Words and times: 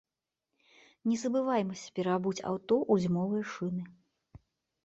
Не 1.11 1.17
забываймася 1.25 1.93
пераабуць 1.99 2.39
аўто 2.51 2.75
ў 2.91 3.07
зімовыя 3.07 3.43
шыны. 3.55 3.83